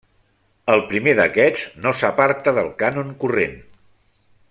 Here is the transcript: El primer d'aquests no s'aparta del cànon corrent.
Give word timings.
El 0.75 0.81
primer 0.91 1.13
d'aquests 1.19 1.67
no 1.83 1.93
s'aparta 2.01 2.57
del 2.59 2.73
cànon 2.83 3.13
corrent. 3.25 3.59